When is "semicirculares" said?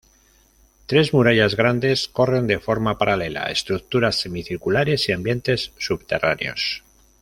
4.15-5.07